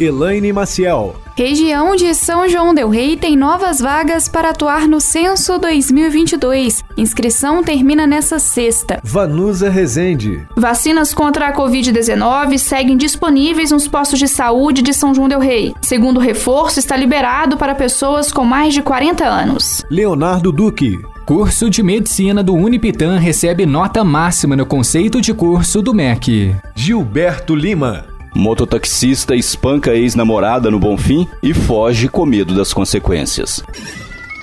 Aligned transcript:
Elaine 0.00 0.50
Maciel. 0.50 1.14
Região 1.36 1.94
de 1.94 2.14
São 2.14 2.48
João 2.48 2.74
Del 2.74 2.88
Rei 2.88 3.16
tem 3.16 3.36
novas 3.36 3.80
vagas 3.80 4.28
para 4.28 4.50
atuar 4.50 4.88
no 4.88 4.98
Censo 5.00 5.58
2022. 5.58 6.82
Inscrição 6.96 7.62
termina 7.62 8.06
nesta 8.06 8.38
sexta. 8.38 8.98
Vanusa 9.04 9.68
Rezende. 9.68 10.46
Vacinas 10.56 11.12
contra 11.12 11.48
a 11.48 11.52
Covid-19 11.54 12.56
seguem 12.56 12.96
disponíveis 12.96 13.70
nos 13.70 13.86
postos 13.86 14.18
de 14.18 14.26
saúde 14.26 14.80
de 14.80 14.94
São 14.94 15.14
João 15.14 15.28
Del 15.28 15.40
Rei. 15.40 15.74
Segundo 15.82 16.18
reforço, 16.18 16.78
está 16.78 16.96
liberado 16.96 17.58
para 17.58 17.74
pessoas 17.74 18.32
com 18.32 18.44
mais 18.44 18.72
de 18.72 18.82
40 18.82 19.24
anos. 19.24 19.84
Leonardo 19.90 20.50
Duque. 20.50 20.98
Curso 21.26 21.70
de 21.70 21.82
Medicina 21.82 22.42
do 22.42 22.54
Unipitan 22.54 23.18
recebe 23.18 23.64
nota 23.64 24.02
máxima 24.02 24.56
no 24.56 24.66
conceito 24.66 25.20
de 25.20 25.32
curso 25.32 25.80
do 25.80 25.94
MEC. 25.94 26.56
Gilberto 26.74 27.54
Lima. 27.54 28.19
Mototaxista 28.34 29.34
espanca 29.34 29.94
ex-namorada 29.94 30.70
no 30.70 30.78
Bonfim 30.78 31.28
e 31.42 31.52
foge 31.52 32.08
com 32.08 32.24
medo 32.24 32.54
das 32.54 32.72
consequências. 32.72 33.62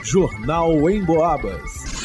Jornal 0.04 0.90
em 0.90 1.04
Boabas. 1.04 1.97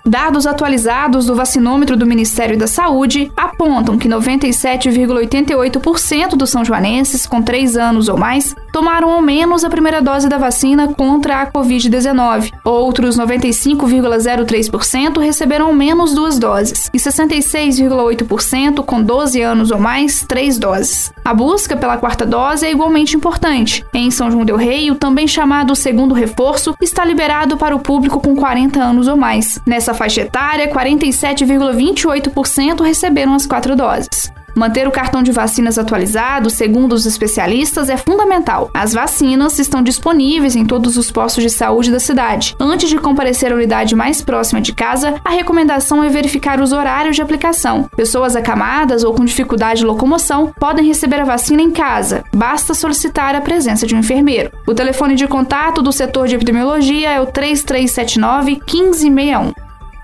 Dados 0.05 0.47
atualizados 0.47 1.25
do 1.27 1.35
vacinômetro 1.35 1.95
do 1.95 2.05
Ministério 2.05 2.57
da 2.57 2.67
Saúde 2.67 3.31
apontam 3.61 3.95
que 3.95 4.09
97,88% 4.09 6.29
dos 6.29 6.49
são 6.49 6.65
joanenses 6.65 7.27
com 7.27 7.43
3 7.43 7.77
anos 7.77 8.09
ou 8.09 8.17
mais 8.17 8.55
tomaram 8.73 9.11
ao 9.11 9.21
menos 9.21 9.63
a 9.63 9.69
primeira 9.69 10.01
dose 10.01 10.27
da 10.27 10.39
vacina 10.39 10.87
contra 10.87 11.41
a 11.41 11.51
Covid-19. 11.51 12.51
Outros 12.63 13.19
95,03% 13.19 15.19
receberam 15.19 15.67
ao 15.67 15.73
menos 15.73 16.15
duas 16.15 16.39
doses 16.39 16.89
e 16.93 16.97
66,8% 16.97 18.83
com 18.83 19.03
12 19.03 19.41
anos 19.41 19.71
ou 19.71 19.77
mais, 19.77 20.25
três 20.27 20.57
doses. 20.57 21.13
A 21.23 21.31
busca 21.33 21.77
pela 21.77 21.97
quarta 21.97 22.25
dose 22.25 22.65
é 22.65 22.71
igualmente 22.71 23.15
importante. 23.15 23.85
Em 23.93 24.09
São 24.09 24.31
João 24.31 24.45
del 24.45 24.55
Rei, 24.55 24.89
o 24.89 24.95
também 24.95 25.27
chamado 25.27 25.75
segundo 25.75 26.15
reforço 26.15 26.73
está 26.81 27.05
liberado 27.05 27.57
para 27.57 27.75
o 27.75 27.79
público 27.79 28.19
com 28.19 28.35
40 28.35 28.81
anos 28.81 29.07
ou 29.07 29.17
mais. 29.17 29.61
Nessa 29.65 29.93
faixa 29.93 30.21
etária, 30.21 30.71
47,28% 30.71 32.81
receberam 32.81 33.35
as 33.35 33.45
quatro 33.51 33.75
doses. 33.75 34.31
Manter 34.55 34.87
o 34.87 34.91
cartão 34.91 35.21
de 35.21 35.31
vacinas 35.33 35.77
atualizado, 35.77 36.49
segundo 36.49 36.93
os 36.93 37.05
especialistas, 37.05 37.89
é 37.89 37.97
fundamental. 37.97 38.71
As 38.73 38.93
vacinas 38.93 39.59
estão 39.59 39.83
disponíveis 39.83 40.55
em 40.55 40.65
todos 40.65 40.95
os 40.95 41.11
postos 41.11 41.43
de 41.43 41.49
saúde 41.49 41.91
da 41.91 41.99
cidade. 41.99 42.55
Antes 42.57 42.89
de 42.89 42.97
comparecer 42.97 43.51
à 43.51 43.55
unidade 43.55 43.93
mais 43.93 44.21
próxima 44.21 44.61
de 44.61 44.71
casa, 44.71 45.15
a 45.25 45.31
recomendação 45.31 46.01
é 46.01 46.07
verificar 46.07 46.61
os 46.61 46.71
horários 46.71 47.17
de 47.17 47.21
aplicação. 47.21 47.89
Pessoas 47.93 48.37
acamadas 48.37 49.03
ou 49.03 49.13
com 49.13 49.25
dificuldade 49.25 49.81
de 49.81 49.85
locomoção 49.85 50.53
podem 50.57 50.85
receber 50.85 51.19
a 51.19 51.25
vacina 51.25 51.61
em 51.61 51.71
casa. 51.71 52.23
Basta 52.33 52.73
solicitar 52.73 53.35
a 53.35 53.41
presença 53.41 53.85
de 53.85 53.93
um 53.95 53.99
enfermeiro. 53.99 54.49
O 54.65 54.73
telefone 54.73 55.15
de 55.15 55.27
contato 55.27 55.81
do 55.81 55.91
setor 55.91 56.25
de 56.27 56.35
epidemiologia 56.35 57.09
é 57.09 57.19
o 57.19 57.25
3379 57.25 58.61
1561. 58.65 59.51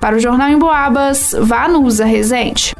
Para 0.02 0.18
o 0.18 0.20
Jornal 0.20 0.50
em 0.50 0.60
Boabas, 0.60 1.34
Vanusa 1.40 2.04
Rezende. 2.04 2.76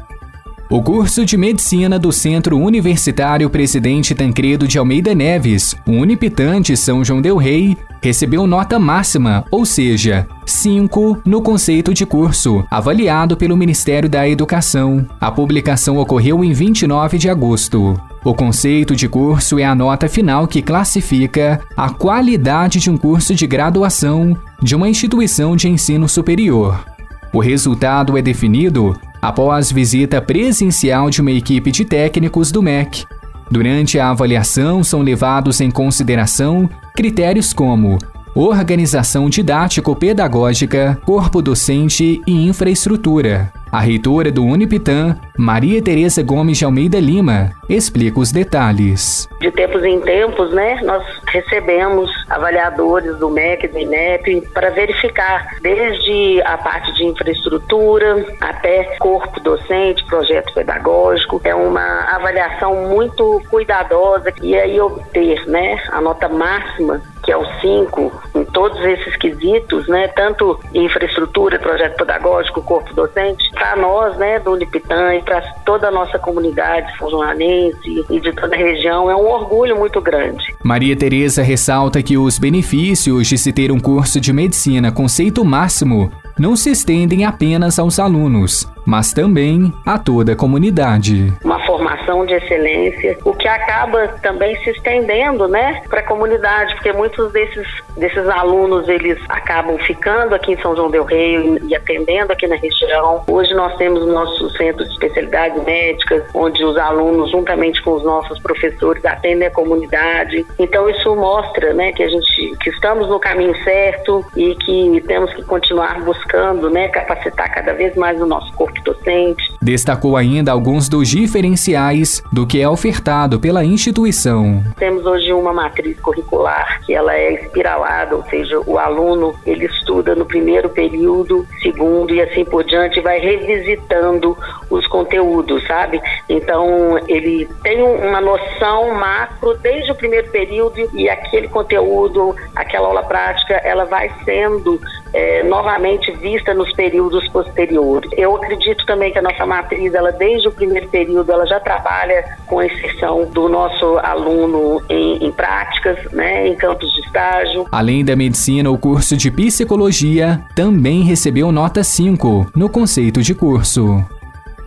O 0.70 0.82
curso 0.82 1.24
de 1.24 1.34
Medicina 1.34 1.98
do 1.98 2.12
Centro 2.12 2.58
Universitário 2.58 3.48
Presidente 3.48 4.14
Tancredo 4.14 4.68
de 4.68 4.78
Almeida 4.78 5.14
Neves, 5.14 5.74
Unipitante 5.86 6.76
São 6.76 7.02
João 7.02 7.22
Del 7.22 7.38
Rei, 7.38 7.74
recebeu 8.02 8.46
nota 8.46 8.78
máxima, 8.78 9.46
ou 9.50 9.64
seja, 9.64 10.28
5 10.44 11.22
no 11.24 11.40
conceito 11.40 11.94
de 11.94 12.04
curso, 12.04 12.62
avaliado 12.70 13.34
pelo 13.34 13.56
Ministério 13.56 14.10
da 14.10 14.28
Educação. 14.28 15.06
A 15.18 15.30
publicação 15.30 15.96
ocorreu 15.96 16.44
em 16.44 16.52
29 16.52 17.16
de 17.16 17.30
agosto. 17.30 17.98
O 18.22 18.34
conceito 18.34 18.94
de 18.94 19.08
curso 19.08 19.58
é 19.58 19.64
a 19.64 19.74
nota 19.74 20.06
final 20.06 20.46
que 20.46 20.60
classifica 20.60 21.62
a 21.74 21.88
qualidade 21.88 22.78
de 22.78 22.90
um 22.90 22.98
curso 22.98 23.34
de 23.34 23.46
graduação 23.46 24.36
de 24.62 24.76
uma 24.76 24.86
instituição 24.86 25.56
de 25.56 25.66
ensino 25.66 26.06
superior. 26.06 26.84
O 27.32 27.40
resultado 27.40 28.18
é 28.18 28.22
definido 28.22 28.94
após 29.20 29.70
visita 29.70 30.20
presencial 30.20 31.10
de 31.10 31.20
uma 31.20 31.30
equipe 31.30 31.70
de 31.70 31.84
técnicos 31.84 32.50
do 32.50 32.62
MEC. 32.62 33.04
Durante 33.50 33.98
a 33.98 34.10
avaliação, 34.10 34.84
são 34.84 35.00
levados 35.00 35.60
em 35.60 35.70
consideração 35.70 36.68
critérios 36.94 37.52
como 37.52 37.98
organização 38.34 39.28
didático-pedagógica, 39.28 41.00
corpo 41.04 41.42
docente 41.42 42.20
e 42.26 42.46
infraestrutura. 42.46 43.52
A 43.70 43.80
reitora 43.80 44.32
do 44.32 44.44
Unipitan, 44.44 45.16
Maria 45.36 45.82
Tereza 45.82 46.22
Gomes 46.22 46.58
de 46.58 46.64
Almeida 46.64 46.98
Lima, 46.98 47.50
explica 47.68 48.18
os 48.18 48.32
detalhes. 48.32 49.28
De 49.40 49.50
tempos 49.50 49.84
em 49.84 50.00
tempos, 50.00 50.50
né, 50.52 50.80
nós 50.82 51.04
recebemos 51.26 52.10
avaliadores 52.30 53.16
do 53.18 53.28
MEC 53.28 53.68
do 53.68 53.78
INEP 53.78 54.40
para 54.54 54.70
verificar 54.70 55.56
desde 55.60 56.40
a 56.42 56.56
parte 56.56 56.92
de 56.94 57.04
infraestrutura 57.04 58.24
até 58.40 58.96
corpo 58.98 59.38
docente, 59.40 60.04
projeto 60.06 60.52
pedagógico. 60.54 61.40
É 61.44 61.54
uma 61.54 62.04
avaliação 62.14 62.88
muito 62.88 63.42
cuidadosa 63.50 64.32
e 64.42 64.56
aí 64.56 64.80
obter, 64.80 65.46
né, 65.46 65.78
a 65.92 66.00
nota 66.00 66.28
máxima, 66.28 67.02
que 67.22 67.30
é 67.30 67.36
o 67.36 67.44
5 67.60 68.12
em 68.34 68.37
todos 68.58 68.84
esses 68.84 69.14
quesitos, 69.14 69.86
né, 69.86 70.08
tanto 70.08 70.58
infraestrutura, 70.74 71.60
projeto 71.60 71.96
pedagógico, 71.96 72.60
corpo 72.60 72.92
docente, 72.92 73.48
para 73.52 73.76
nós, 73.76 74.16
né, 74.16 74.40
do 74.40 74.50
Unipitan 74.50 75.14
e 75.14 75.22
para 75.22 75.40
toda 75.64 75.86
a 75.86 75.90
nossa 75.92 76.18
comunidade 76.18 76.92
joanense 76.98 78.04
e 78.10 78.18
de 78.18 78.32
toda 78.32 78.56
a 78.56 78.58
região, 78.58 79.08
é 79.08 79.14
um 79.14 79.28
orgulho 79.28 79.78
muito 79.78 80.00
grande. 80.00 80.44
Maria 80.64 80.96
Tereza 80.96 81.40
ressalta 81.40 82.02
que 82.02 82.18
os 82.18 82.36
benefícios 82.36 83.28
de 83.28 83.38
se 83.38 83.52
ter 83.52 83.70
um 83.70 83.78
curso 83.78 84.20
de 84.20 84.32
medicina 84.32 84.90
conceito 84.90 85.44
máximo 85.44 86.10
não 86.38 86.56
se 86.56 86.70
estendem 86.70 87.24
apenas 87.24 87.78
aos 87.78 87.98
alunos, 87.98 88.66
mas 88.86 89.12
também 89.12 89.72
a 89.84 89.98
toda 89.98 90.32
a 90.32 90.36
comunidade. 90.36 91.32
Uma 91.44 91.58
formação 91.66 92.24
de 92.24 92.34
excelência, 92.34 93.18
o 93.24 93.34
que 93.34 93.48
acaba 93.48 94.08
também 94.22 94.56
se 94.62 94.70
estendendo, 94.70 95.48
né, 95.48 95.82
para 95.88 96.00
a 96.00 96.04
comunidade, 96.04 96.74
porque 96.74 96.92
muitos 96.92 97.32
desses 97.32 97.66
desses 97.98 98.28
alunos 98.28 98.88
eles 98.88 99.18
acabam 99.28 99.76
ficando 99.78 100.34
aqui 100.34 100.52
em 100.52 100.62
São 100.62 100.74
João 100.74 100.90
del 100.90 101.04
Rei 101.04 101.58
e 101.66 101.74
atendendo 101.74 102.32
aqui 102.32 102.46
na 102.46 102.56
região. 102.56 103.24
Hoje 103.28 103.52
nós 103.54 103.76
temos 103.76 104.02
o 104.02 104.06
nosso 104.06 104.48
centro 104.50 104.84
de 104.84 104.92
especialidades 104.92 105.62
médicas, 105.64 106.22
onde 106.32 106.64
os 106.64 106.76
alunos 106.76 107.30
juntamente 107.30 107.82
com 107.82 107.92
os 107.94 108.04
nossos 108.04 108.38
professores 108.38 109.04
atendem 109.04 109.48
a 109.48 109.50
comunidade. 109.50 110.46
Então 110.58 110.88
isso 110.88 111.14
mostra, 111.16 111.74
né, 111.74 111.92
que 111.92 112.02
a 112.02 112.08
gente 112.08 112.56
que 112.60 112.70
estamos 112.70 113.08
no 113.08 113.18
caminho 113.18 113.54
certo 113.64 114.24
e 114.36 114.54
que 114.54 115.02
temos 115.06 115.32
que 115.34 115.42
continuar 115.44 116.00
buscando, 116.02 116.27
né, 116.70 116.88
capacitar 116.88 117.52
cada 117.52 117.72
vez 117.72 117.94
mais 117.96 118.20
o 118.20 118.26
nosso 118.26 118.52
corpo 118.54 118.80
docente. 118.82 119.42
Destacou 119.62 120.16
ainda 120.16 120.52
alguns 120.52 120.88
dos 120.88 121.08
diferenciais 121.08 122.22
do 122.32 122.46
que 122.46 122.60
é 122.60 122.68
ofertado 122.68 123.40
pela 123.40 123.64
instituição. 123.64 124.62
Temos 124.76 125.04
hoje 125.06 125.32
uma 125.32 125.52
matriz 125.52 125.98
curricular 126.00 126.80
que 126.84 126.94
ela 126.94 127.14
é 127.14 127.34
espiralada, 127.34 128.16
ou 128.16 128.24
seja, 128.24 128.60
o 128.66 128.78
aluno 128.78 129.34
ele 129.44 129.66
estuda 129.66 130.14
no 130.14 130.24
primeiro 130.24 130.68
período, 130.68 131.46
segundo 131.62 132.14
e 132.14 132.20
assim 132.20 132.44
por 132.44 132.64
diante, 132.64 133.00
vai 133.00 133.18
revisitando 133.18 134.36
os 134.70 134.86
conteúdos, 134.86 135.66
sabe? 135.66 136.00
Então 136.28 136.98
ele 137.08 137.48
tem 137.62 137.82
uma 137.82 138.20
noção 138.20 138.94
macro 138.94 139.54
desde 139.58 139.90
o 139.90 139.94
primeiro 139.94 140.28
período 140.30 140.88
e 140.94 141.08
aquele 141.08 141.48
conteúdo, 141.48 142.34
aquela 142.54 142.88
aula 142.88 143.02
prática, 143.02 143.54
ela 143.64 143.84
vai 143.84 144.10
sendo 144.24 144.80
é, 145.12 145.42
novamente 145.44 146.12
vista 146.12 146.54
nos 146.54 146.72
períodos 146.72 147.26
posteriores. 147.28 148.10
Eu 148.16 148.36
acredito 148.36 148.84
também 148.86 149.12
que 149.12 149.18
a 149.18 149.22
nossa 149.22 149.46
matriz, 149.46 149.94
ela 149.94 150.12
desde 150.12 150.48
o 150.48 150.52
primeiro 150.52 150.88
período, 150.88 151.30
ela 151.32 151.46
já 151.46 151.60
trabalha 151.60 152.24
com 152.46 152.58
a 152.58 152.66
inserção 152.66 153.26
do 153.26 153.48
nosso 153.48 153.98
aluno 153.98 154.82
em, 154.88 155.24
em 155.26 155.32
práticas, 155.32 155.98
né, 156.12 156.48
em 156.48 156.54
campos 156.54 156.92
de 156.92 157.00
estágio. 157.00 157.66
Além 157.70 158.04
da 158.04 158.16
medicina, 158.16 158.70
o 158.70 158.78
curso 158.78 159.16
de 159.16 159.30
psicologia 159.30 160.40
também 160.54 161.02
recebeu 161.02 161.50
nota 161.52 161.82
5 161.82 162.48
no 162.54 162.68
conceito 162.68 163.22
de 163.22 163.34
curso. 163.34 164.04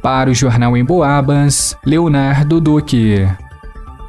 Para 0.02 0.32
o 0.32 0.34
Jornal 0.34 0.76
em 0.76 0.84
Boabas, 0.84 1.78
Leonardo 1.86 2.60
Duque. 2.60 3.28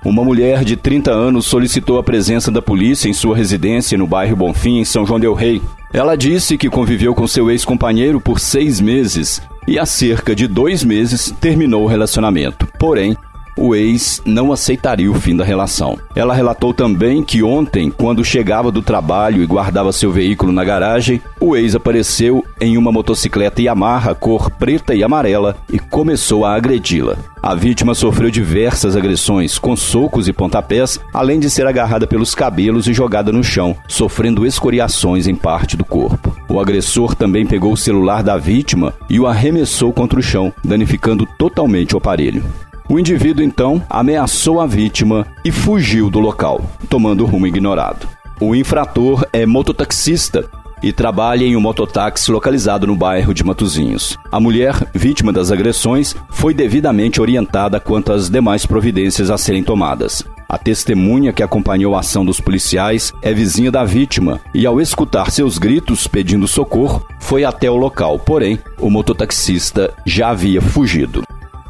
Uma 0.05 0.25
mulher 0.25 0.64
de 0.64 0.75
30 0.76 1.12
anos 1.12 1.46
solicitou 1.46 1.96
a 1.96 2.02
presença 2.02 2.50
da 2.50 2.61
polícia 2.61 3.08
em 3.08 3.12
sua 3.12 3.37
residência 3.37 3.96
no 3.96 4.06
bairro 4.06 4.34
Bonfim, 4.34 4.79
em 4.79 4.84
São 4.84 5.06
João 5.06 5.20
Del 5.20 5.34
Rei. 5.34 5.62
Ela 5.92 6.16
disse 6.16 6.56
que 6.56 6.70
conviveu 6.70 7.14
com 7.14 7.26
seu 7.26 7.50
ex-companheiro 7.50 8.18
por 8.18 8.40
seis 8.40 8.80
meses 8.80 9.42
e 9.68 9.78
há 9.78 9.84
cerca 9.84 10.34
de 10.34 10.48
dois 10.48 10.82
meses 10.82 11.34
terminou 11.38 11.84
o 11.84 11.86
relacionamento. 11.86 12.66
Porém, 12.78 13.14
o 13.56 13.75
ex 13.75 14.22
não 14.25 14.52
aceitaria 14.52 15.10
o 15.10 15.14
fim 15.14 15.37
da 15.37 15.44
relação. 15.44 15.99
Ela 16.14 16.34
relatou 16.34 16.72
também 16.72 17.22
que 17.22 17.43
ontem, 17.43 17.90
quando 17.90 18.25
chegava 18.25 18.70
do 18.70 18.82
trabalho 18.82 19.43
e 19.43 19.46
guardava 19.46 19.93
seu 19.93 20.10
veículo 20.10 20.52
na 20.52 20.64
garagem, 20.64 21.20
o 21.40 21.56
ex 21.56 21.75
apareceu 21.75 22.44
em 22.60 22.76
uma 22.76 22.93
motocicleta 22.93 23.62
Yamaha 23.62 24.14
cor 24.14 24.50
preta 24.50 24.94
e 24.94 25.02
amarela 25.02 25.56
e 25.70 25.78
começou 25.78 26.44
a 26.44 26.54
agredi-la. 26.54 27.16
A 27.43 27.56
vítima 27.56 27.93
sofreu 27.94 28.31
diversas 28.31 28.94
agressões, 28.94 29.58
com 29.58 29.75
socos 29.75 30.28
e 30.28 30.32
pontapés, 30.32 31.00
além 31.12 31.40
de 31.40 31.50
ser 31.50 31.66
agarrada 31.66 32.06
pelos 32.06 32.37
cabelos 32.37 32.87
e 32.87 32.93
jogada 32.93 33.32
no 33.32 33.43
chão, 33.43 33.76
sofrendo 33.88 34.46
escoriações 34.46 35.26
em 35.26 35.34
parte 35.34 35.76
do 35.76 35.84
corpo. 35.84 36.37
O 36.48 36.60
agressor 36.60 37.16
também 37.16 37.44
pegou 37.44 37.72
o 37.72 37.76
celular 37.76 38.22
da 38.22 38.37
vítima 38.37 38.94
e 39.10 39.19
o 39.19 39.26
arremessou 39.26 39.93
contra 39.93 40.20
o 40.20 40.22
chão, 40.22 40.52
danificando 40.64 41.26
totalmente 41.37 41.94
o 41.94 41.98
aparelho. 41.98 42.44
O 42.88 42.99
indivíduo 42.99 43.44
então 43.44 43.82
ameaçou 43.88 44.61
a 44.61 44.67
vítima 44.67 45.26
e 45.44 45.50
fugiu 45.50 46.11
do 46.11 46.20
local, 46.20 46.61
tomando 46.88 47.25
rumo 47.25 47.46
ignorado. 47.46 48.06
O 48.40 48.55
infrator 48.55 49.26
é 49.32 49.46
mototaxista 49.46 50.49
e 50.82 50.93
trabalha 50.93 51.44
em 51.44 51.56
um 51.56 51.61
mototáxi 51.61 52.31
localizado 52.31 52.87
no 52.87 52.96
bairro 52.96 53.32
de 53.32 53.44
Matozinhos. 53.44 54.19
A 54.31 54.40
mulher, 54.40 54.75
vítima 54.93 55.32
das 55.32 55.52
agressões, 55.52 56.17
foi 56.31 56.52
devidamente 56.52 57.20
orientada 57.20 57.79
quanto 57.79 58.12
às 58.12 58.29
demais 58.29 58.67
providências 58.67 59.31
a 59.31 59.38
serem 59.38 59.62
tomadas. 59.62 60.25
A 60.49 60.58
testemunha 60.58 61.32
que 61.32 61.43
acompanhou 61.43 61.94
a 61.94 62.00
ação 62.00 62.25
dos 62.25 62.40
policiais 62.40 63.12
é 63.23 63.32
vizinha 63.32 63.70
da 63.70 63.84
vítima 63.84 64.40
e, 64.52 64.67
ao 64.67 64.81
escutar 64.81 65.31
seus 65.31 65.56
gritos 65.56 66.06
pedindo 66.06 66.46
socorro, 66.46 67.06
foi 67.20 67.44
até 67.44 67.70
o 67.70 67.76
local. 67.76 68.19
Porém, 68.19 68.58
o 68.79 68.90
mototaxista 68.90 69.94
já 70.05 70.29
havia 70.29 70.61
fugido. 70.61 71.23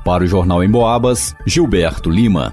Para 0.04 0.24
o 0.24 0.26
Jornal 0.26 0.64
em 0.64 0.70
Boabas, 0.70 1.36
Gilberto 1.46 2.10
Lima. 2.10 2.52